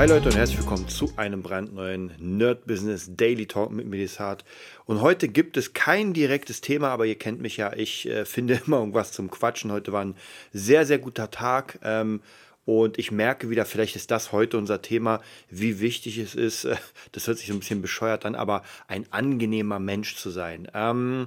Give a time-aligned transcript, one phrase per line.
[0.00, 4.46] Hi Leute und herzlich willkommen zu einem brandneuen Nerd Business Daily Talk mit Melisat.
[4.86, 8.62] Und heute gibt es kein direktes Thema, aber ihr kennt mich ja, ich äh, finde
[8.64, 9.70] immer irgendwas zum Quatschen.
[9.70, 10.14] Heute war ein
[10.54, 11.80] sehr, sehr guter Tag.
[11.84, 12.22] Ähm,
[12.64, 16.76] und ich merke wieder, vielleicht ist das heute unser Thema, wie wichtig es ist, äh,
[17.12, 20.66] das hört sich so ein bisschen bescheuert an, aber ein angenehmer Mensch zu sein.
[20.72, 21.26] Ähm,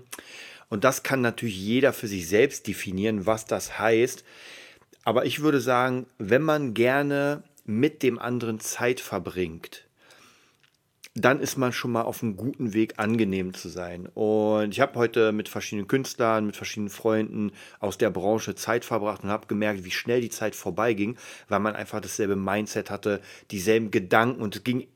[0.70, 4.24] und das kann natürlich jeder für sich selbst definieren, was das heißt.
[5.04, 9.88] Aber ich würde sagen, wenn man gerne mit dem anderen Zeit verbringt,
[11.16, 14.08] dann ist man schon mal auf einem guten Weg, angenehm zu sein.
[14.16, 19.24] Und ich habe heute mit verschiedenen Künstlern, mit verschiedenen Freunden aus der Branche Zeit verbracht
[19.24, 21.18] und habe gemerkt, wie schnell die Zeit vorbeiging,
[21.50, 24.88] weil man einfach dasselbe Mindset hatte, dieselben Gedanken und es ging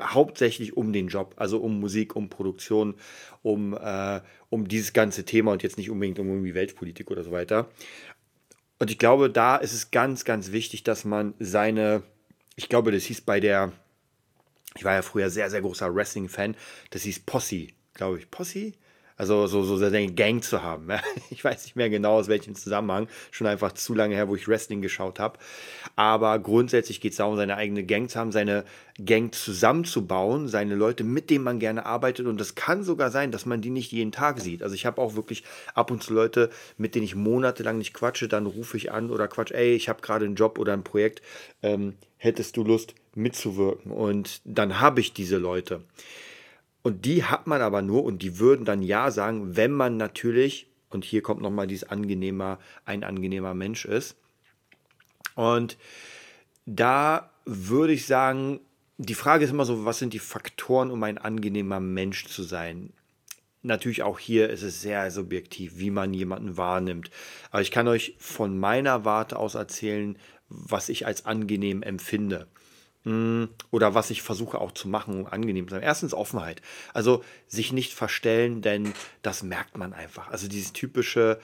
[0.00, 2.94] hauptsächlich um den Job, also um Musik, um Produktion,
[3.42, 7.30] um, äh, um dieses ganze Thema und jetzt nicht unbedingt um irgendwie Weltpolitik oder so
[7.30, 7.68] weiter.
[8.78, 12.02] Und ich glaube, da ist es ganz, ganz wichtig, dass man seine,
[12.56, 13.72] ich glaube, das hieß bei der,
[14.74, 16.56] ich war ja früher sehr, sehr großer Wrestling-Fan,
[16.90, 18.30] das hieß Posse, glaube ich.
[18.30, 18.72] Posse?
[19.16, 20.88] Also so, so seine Gang zu haben.
[21.30, 23.08] Ich weiß nicht mehr genau aus welchem Zusammenhang.
[23.30, 25.38] Schon einfach zu lange her, wo ich Wrestling geschaut habe.
[25.96, 28.64] Aber grundsätzlich geht es darum, seine eigene Gang zu haben, seine
[29.04, 32.26] Gang zusammenzubauen, seine Leute, mit denen man gerne arbeitet.
[32.26, 34.62] Und das kann sogar sein, dass man die nicht jeden Tag sieht.
[34.62, 38.28] Also ich habe auch wirklich ab und zu Leute, mit denen ich monatelang nicht quatsche.
[38.28, 41.22] Dann rufe ich an oder quatsch, ey, ich habe gerade einen Job oder ein Projekt.
[41.62, 43.90] Ähm, hättest du Lust mitzuwirken?
[43.92, 45.82] Und dann habe ich diese Leute.
[46.84, 50.68] Und die hat man aber nur und die würden dann ja sagen, wenn man natürlich,
[50.90, 54.16] und hier kommt nochmal dieses angenehmer, ein angenehmer Mensch ist.
[55.34, 55.78] Und
[56.66, 58.60] da würde ich sagen,
[58.98, 62.92] die Frage ist immer so, was sind die Faktoren, um ein angenehmer Mensch zu sein?
[63.62, 67.10] Natürlich auch hier ist es sehr subjektiv, wie man jemanden wahrnimmt.
[67.50, 70.18] Aber ich kann euch von meiner Warte aus erzählen,
[70.50, 72.46] was ich als angenehm empfinde.
[73.04, 75.82] Hm, oder was ich versuche auch zu machen, um angenehm zu sein.
[75.82, 76.62] Erstens Offenheit.
[76.94, 78.92] Also sich nicht verstellen, denn
[79.22, 80.28] das merkt man einfach.
[80.28, 81.38] Also dieses typische,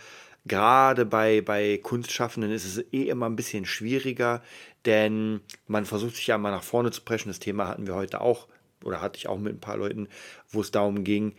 [0.46, 4.42] gerade bei, bei Kunstschaffenden ist es eh immer ein bisschen schwieriger,
[4.86, 7.28] denn man versucht sich ja mal nach vorne zu preschen.
[7.28, 8.48] Das Thema hatten wir heute auch,
[8.82, 10.08] oder hatte ich auch mit ein paar Leuten,
[10.48, 11.34] wo es darum ging,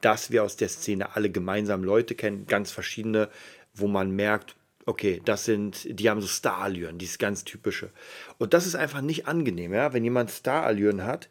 [0.00, 3.28] dass wir aus der Szene alle gemeinsam Leute kennen, ganz verschiedene,
[3.74, 4.54] wo man merkt,
[4.86, 7.90] okay, das sind, die haben so Starallüren, dieses ganz typische.
[8.38, 9.92] Und das ist einfach nicht angenehm, ja.
[9.92, 11.28] Wenn jemand Starallüren hat,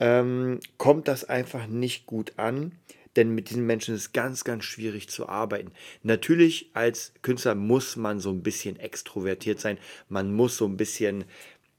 [0.00, 2.72] ähm, kommt das einfach nicht gut an,
[3.16, 5.72] denn mit diesen Menschen ist es ganz, ganz schwierig zu arbeiten.
[6.02, 11.24] Natürlich als Künstler muss man so ein bisschen extrovertiert sein, man muss so ein bisschen,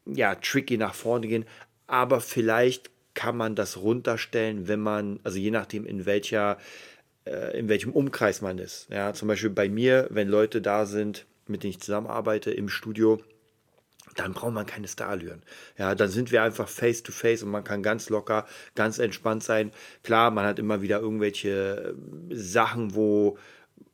[0.06, 1.46] ja, tricky nach vorne gehen,
[1.86, 6.58] aber vielleicht kann man das runterstellen, wenn man, also je nachdem in welcher
[7.58, 8.88] in welchem Umkreis man ist.
[8.90, 13.22] Ja, zum Beispiel bei mir, wenn Leute da sind, mit denen ich zusammenarbeite im Studio,
[14.16, 15.44] dann braucht man keine Starallüren.
[15.78, 18.46] Ja, dann sind wir einfach face to face und man kann ganz locker,
[18.76, 19.72] ganz entspannt sein.
[20.04, 21.96] Klar, man hat immer wieder irgendwelche
[22.30, 23.38] äh, Sachen, wo,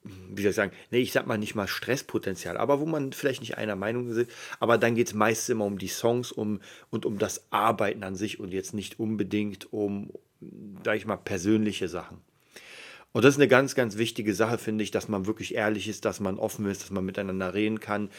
[0.04, 3.42] wie soll ich sagen, nee, ich sag mal nicht mal Stresspotenzial, aber wo man vielleicht
[3.42, 4.30] nicht einer Meinung ist.
[4.60, 8.16] Aber dann geht es meist immer um die Songs um, und um das Arbeiten an
[8.16, 10.12] sich und jetzt nicht unbedingt um,
[10.86, 12.22] sag ich mal, persönliche Sachen.
[13.14, 16.04] Und das ist eine ganz, ganz wichtige Sache, finde ich, dass man wirklich ehrlich ist,
[16.04, 18.10] dass man offen ist, dass man miteinander reden kann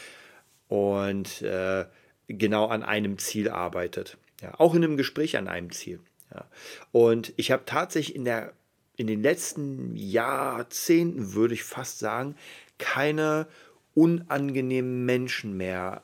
[0.67, 1.85] und äh,
[2.27, 4.17] genau an einem Ziel arbeitet.
[4.41, 5.99] Ja, auch in einem Gespräch an einem Ziel.
[6.33, 6.45] Ja.
[6.91, 8.53] Und ich habe tatsächlich in, der,
[8.95, 12.35] in den letzten Jahrzehnten, würde ich fast sagen,
[12.77, 13.47] keine
[13.93, 16.03] unangenehmen Menschen mehr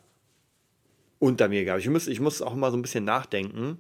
[1.20, 1.82] unter mir gehabt.
[1.82, 3.78] Ich muss, ich muss auch immer so ein bisschen nachdenken.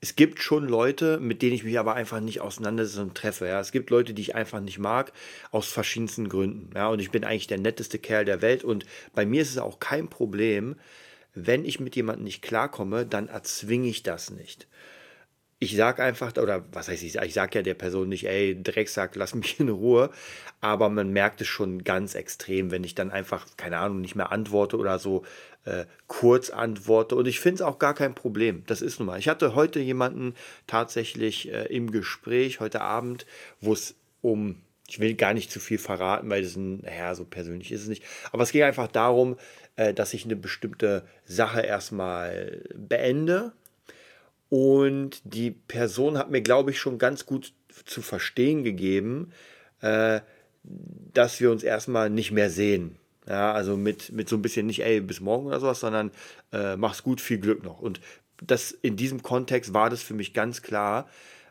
[0.00, 3.46] Es gibt schon Leute, mit denen ich mich aber einfach nicht auseinandersetze und treffe.
[3.46, 3.60] Ja.
[3.60, 5.12] Es gibt Leute, die ich einfach nicht mag,
[5.50, 6.70] aus verschiedensten Gründen.
[6.74, 6.88] Ja.
[6.88, 8.64] Und ich bin eigentlich der netteste Kerl der Welt.
[8.64, 10.76] Und bei mir ist es auch kein Problem,
[11.34, 14.66] wenn ich mit jemandem nicht klarkomme, dann erzwinge ich das nicht
[15.58, 19.16] ich sage einfach, oder was heißt ich, ich sage ja der Person nicht, ey, Drecksack,
[19.16, 20.10] lass mich in Ruhe,
[20.60, 24.32] aber man merkt es schon ganz extrem, wenn ich dann einfach, keine Ahnung, nicht mehr
[24.32, 25.24] antworte oder so
[25.66, 29.18] äh, kurz antworte und ich finde es auch gar kein Problem, das ist nun mal.
[29.18, 30.34] Ich hatte heute jemanden
[30.66, 33.26] tatsächlich äh, im Gespräch, heute Abend,
[33.60, 37.24] wo es um, ich will gar nicht zu viel verraten, weil das ein, naja, so
[37.24, 38.02] persönlich ist es nicht,
[38.32, 39.36] aber es ging einfach darum,
[39.76, 43.52] äh, dass ich eine bestimmte Sache erstmal beende,
[44.48, 47.52] und die Person hat mir, glaube ich, schon ganz gut
[47.84, 49.32] zu verstehen gegeben,
[49.80, 50.20] äh,
[50.62, 52.96] dass wir uns erstmal nicht mehr sehen.
[53.28, 56.10] Ja, also mit, mit so ein bisschen nicht, ey, bis morgen oder sowas, sondern
[56.52, 57.80] äh, mach's gut, viel Glück noch.
[57.80, 58.00] Und
[58.40, 61.08] das in diesem Kontext war das für mich ganz klar,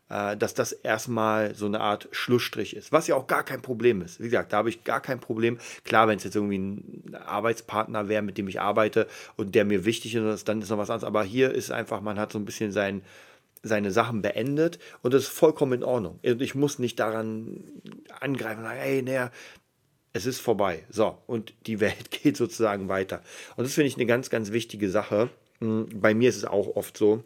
[0.10, 4.02] äh, dass das erstmal so eine Art Schlussstrich ist, was ja auch gar kein Problem
[4.02, 4.20] ist.
[4.20, 5.58] Wie gesagt, da habe ich gar kein Problem.
[5.84, 9.84] Klar, wenn es jetzt irgendwie ein Arbeitspartner wäre, mit dem ich arbeite und der mir
[9.84, 11.08] wichtig ist, dann ist noch was anderes.
[11.08, 13.02] Aber hier ist einfach, man hat so ein bisschen sein,
[13.64, 16.20] seine Sachen beendet und das ist vollkommen in Ordnung.
[16.24, 17.64] Und ich muss nicht daran
[18.20, 19.32] angreifen sagen, ey, naja,
[20.16, 20.84] es ist vorbei.
[20.90, 23.22] So, und die Welt geht sozusagen weiter.
[23.58, 25.30] Und das finde ich eine ganz, ganz wichtige Sache.
[25.60, 27.24] Hm, bei mir ist es auch oft so,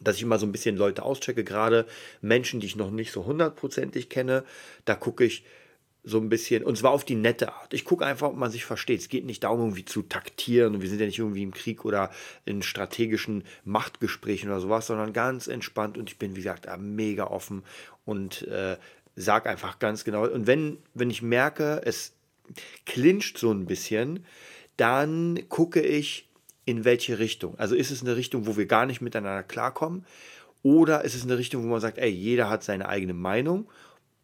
[0.00, 1.86] dass ich immer so ein bisschen Leute auschecke, gerade
[2.22, 4.44] Menschen, die ich noch nicht so hundertprozentig kenne.
[4.86, 5.44] Da gucke ich
[6.04, 7.74] so ein bisschen, und zwar auf die nette Art.
[7.74, 9.00] Ich gucke einfach, ob man sich versteht.
[9.00, 12.10] Es geht nicht darum, irgendwie zu taktieren wir sind ja nicht irgendwie im Krieg oder
[12.46, 17.62] in strategischen Machtgesprächen oder sowas, sondern ganz entspannt und ich bin, wie gesagt, mega offen
[18.04, 18.76] und äh,
[19.16, 20.26] sag einfach ganz genau.
[20.26, 22.12] Und wenn, wenn ich merke, es
[22.84, 24.24] clincht so ein bisschen,
[24.76, 26.28] dann gucke ich,
[26.64, 27.58] in welche Richtung.
[27.58, 30.04] Also ist es eine Richtung, wo wir gar nicht miteinander klarkommen,
[30.62, 33.68] oder ist es eine Richtung, wo man sagt, ey, jeder hat seine eigene Meinung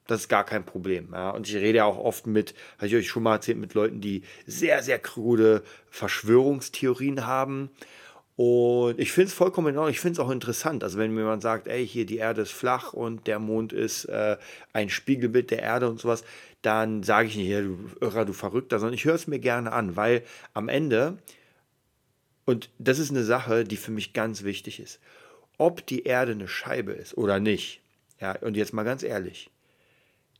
[0.06, 1.10] das ist gar kein Problem.
[1.12, 1.30] Ja.
[1.30, 4.00] Und ich rede ja auch oft mit, habe ich euch schon mal erzählt, mit Leuten,
[4.00, 7.70] die sehr, sehr krude Verschwörungstheorien haben.
[8.37, 9.93] Und ich finde es vollkommen in Ordnung.
[9.93, 10.82] Ich finde es auch interessant.
[10.82, 14.06] Also, wenn mir jemand sagt, ey, hier die Erde ist flach und der Mond ist
[14.06, 14.38] äh,
[14.73, 16.25] ein Spiegelbild der Erde und sowas,
[16.62, 19.73] dann sage ich nicht, ja, du Irrer, du Verrückter, sondern ich höre es mir gerne
[19.73, 20.23] an, weil
[20.55, 21.19] am Ende,
[22.44, 25.00] und das ist eine Sache, die für mich ganz wichtig ist,
[25.58, 27.82] ob die Erde eine Scheibe ist oder nicht,
[28.20, 29.50] ja, und jetzt mal ganz ehrlich,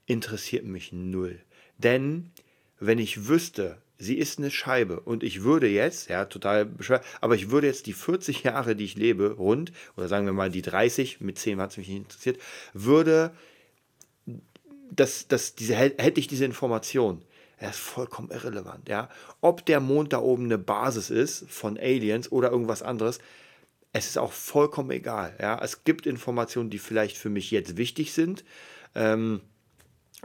[0.07, 1.41] interessiert mich null.
[1.79, 2.31] Denn
[2.79, 7.37] wenn ich wüsste, sie ist eine Scheibe und ich würde jetzt, ja, total bescheuert, aber
[7.37, 10.63] ich würde jetzt die 40 Jahre, die ich lebe, rund, oder sagen wir mal die
[10.63, 12.41] 30, mit 10 hat es mich nicht interessiert,
[12.73, 13.33] würde,
[14.91, 17.23] das, das, diese, hätte ich diese Information.
[17.57, 19.09] Er ist vollkommen irrelevant, ja.
[19.41, 23.21] Ob der Mond da oben eine Basis ist von Aliens oder irgendwas anderes,
[23.93, 25.63] es ist auch vollkommen egal, ja.
[25.63, 28.45] Es gibt Informationen, die vielleicht für mich jetzt wichtig sind,
[28.97, 29.43] ähm,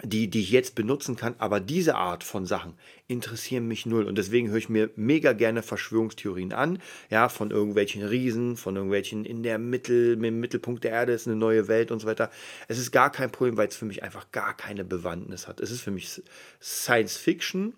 [0.03, 2.75] die, die ich jetzt benutzen kann, aber diese Art von Sachen
[3.07, 4.05] interessieren mich null.
[4.05, 6.79] Und deswegen höre ich mir mega gerne Verschwörungstheorien an,
[7.09, 11.35] ja, von irgendwelchen Riesen, von irgendwelchen in der Mittel, im Mittelpunkt der Erde ist eine
[11.35, 12.29] neue Welt und so weiter.
[12.67, 15.59] Es ist gar kein Problem, weil es für mich einfach gar keine Bewandtnis hat.
[15.59, 16.21] Es ist für mich
[16.61, 17.73] Science Fiction,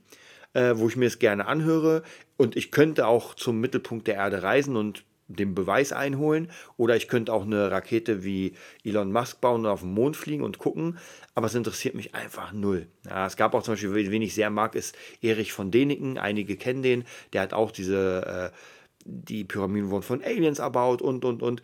[0.54, 2.04] äh, wo ich mir es gerne anhöre.
[2.36, 6.52] Und ich könnte auch zum Mittelpunkt der Erde reisen und den Beweis einholen.
[6.76, 8.54] Oder ich könnte auch eine Rakete wie
[8.84, 10.98] Elon Musk bauen und auf den Mond fliegen und gucken.
[11.36, 12.88] Aber es interessiert mich einfach null.
[13.06, 16.18] Ja, es gab auch zum Beispiel, wen ich sehr mag, ist Erich von Däniken.
[16.18, 17.06] Einige kennen den.
[17.32, 18.58] Der hat auch diese, äh,
[19.06, 21.62] die Pyramiden wurden von Aliens erbaut und, und, und.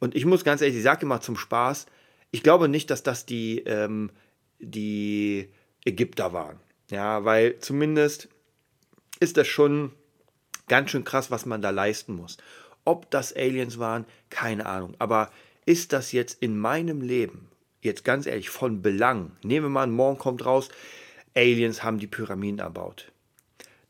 [0.00, 1.86] Und ich muss ganz ehrlich, ich sage immer zum Spaß,
[2.30, 4.10] ich glaube nicht, dass das die, ähm,
[4.58, 5.48] die
[5.84, 6.58] Ägypter waren.
[6.90, 8.28] Ja, weil zumindest
[9.20, 9.92] ist das schon
[10.68, 12.36] ganz schön krass, was man da leisten muss.
[12.84, 14.94] Ob das Aliens waren, keine Ahnung.
[14.98, 15.30] Aber
[15.66, 17.48] ist das jetzt in meinem Leben,
[17.80, 19.32] jetzt ganz ehrlich, von Belang?
[19.42, 20.68] Nehmen wir mal morgen kommt raus,
[21.34, 23.10] Aliens haben die Pyramiden erbaut.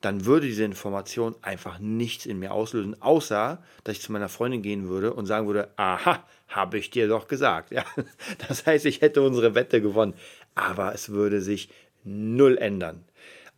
[0.00, 4.62] Dann würde diese Information einfach nichts in mir auslösen, außer dass ich zu meiner Freundin
[4.62, 7.72] gehen würde und sagen würde, aha, habe ich dir doch gesagt.
[7.72, 7.84] Ja,
[8.48, 10.14] das heißt, ich hätte unsere Wette gewonnen.
[10.54, 11.70] Aber es würde sich
[12.04, 13.04] null ändern.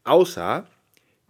[0.04, 0.66] Außer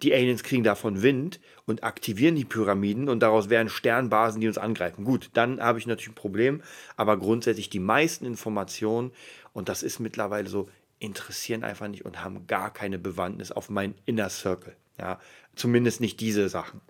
[0.03, 4.59] die Aliens kriegen davon Wind und aktivieren die Pyramiden und daraus wären Sternbasen, die uns
[4.59, 5.05] angreifen.
[5.05, 6.63] Gut, dann habe ich natürlich ein Problem,
[6.97, 9.11] aber grundsätzlich die meisten Informationen,
[9.53, 10.69] und das ist mittlerweile so,
[10.99, 14.77] interessieren einfach nicht und haben gar keine Bewandtnis auf meinen Inner Circle.
[14.99, 15.21] Ja,
[15.55, 16.81] zumindest nicht diese Sachen.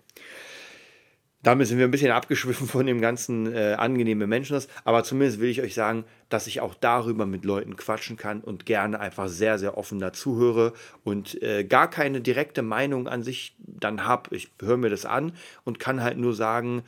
[1.43, 4.59] Damit sind wir ein bisschen abgeschwiffen von dem ganzen äh, angenehmen Menschen.
[4.83, 8.65] Aber zumindest will ich euch sagen, dass ich auch darüber mit Leuten quatschen kann und
[8.65, 14.05] gerne einfach sehr, sehr offen dazuhöre und äh, gar keine direkte Meinung an sich dann
[14.05, 14.35] habe.
[14.35, 16.83] Ich höre mir das an und kann halt nur sagen,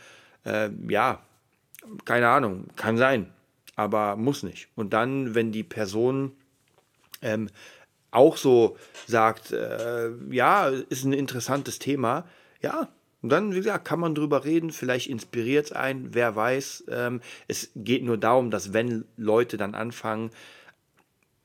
[0.45, 1.21] äh, ja,
[2.05, 3.31] keine Ahnung, kann sein,
[3.75, 4.67] aber muss nicht.
[4.75, 6.31] Und dann, wenn die Person
[7.21, 7.49] ähm,
[8.11, 8.77] auch so
[9.07, 12.25] sagt, äh, ja, ist ein interessantes Thema,
[12.61, 12.89] ja,
[13.21, 16.85] und dann, wie gesagt, kann man drüber reden, vielleicht inspiriert es einen, wer weiß.
[16.89, 20.29] Ähm, es geht nur darum, dass wenn Leute dann anfangen,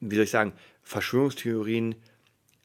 [0.00, 0.52] wie soll ich sagen,
[0.82, 1.96] Verschwörungstheorien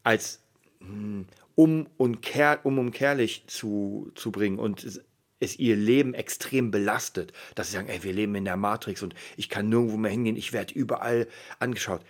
[0.04, 0.42] als
[0.80, 1.26] hm,
[1.56, 5.02] um und kehr, um umkehrlich zu, zu bringen und es,
[5.40, 9.16] es ihr Leben extrem belastet, dass sie sagen, ey, wir leben in der Matrix und
[9.38, 11.28] ich kann nirgendwo mehr hingehen, ich werde überall
[11.60, 12.02] angeschaut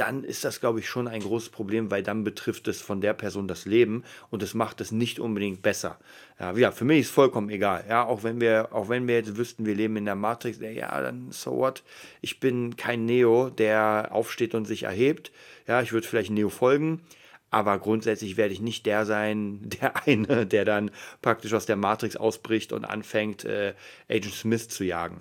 [0.00, 3.12] dann ist das, glaube ich, schon ein großes Problem, weil dann betrifft es von der
[3.12, 5.98] Person das Leben und es macht es nicht unbedingt besser.
[6.38, 7.84] Ja, ja, für mich ist vollkommen egal.
[7.86, 11.02] Ja, auch wenn wir, auch wenn wir jetzt wüssten, wir leben in der Matrix, ja,
[11.02, 11.82] dann so what.
[12.22, 15.32] Ich bin kein Neo, der aufsteht und sich erhebt.
[15.66, 17.02] Ja, ich würde vielleicht Neo folgen.
[17.50, 20.90] Aber grundsätzlich werde ich nicht der sein, der eine, der dann
[21.20, 23.74] praktisch aus der Matrix ausbricht und anfängt, äh,
[24.08, 25.20] Agent Smith zu jagen.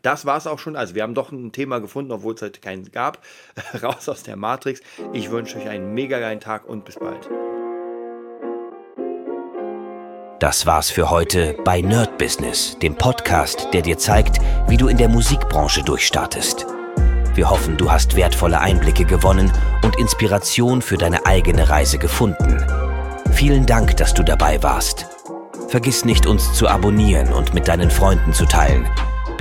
[0.00, 0.76] Das war es auch schon.
[0.76, 3.22] Also wir haben doch ein Thema gefunden, obwohl es heute keinen gab.
[3.82, 4.80] Raus aus der Matrix.
[5.12, 7.28] Ich wünsche euch einen mega geilen Tag und bis bald.
[10.40, 14.96] Das war's für heute bei Nerd Business, dem Podcast, der dir zeigt, wie du in
[14.96, 16.66] der Musikbranche durchstartest.
[17.34, 19.52] Wir hoffen, du hast wertvolle Einblicke gewonnen
[19.84, 22.58] und Inspiration für deine eigene Reise gefunden.
[23.32, 25.06] Vielen Dank, dass du dabei warst.
[25.68, 28.86] Vergiss nicht, uns zu abonnieren und mit deinen Freunden zu teilen.